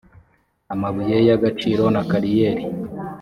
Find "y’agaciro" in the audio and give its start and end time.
1.27-1.83